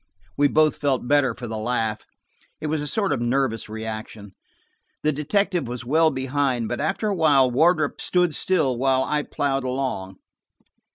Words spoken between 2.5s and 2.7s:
it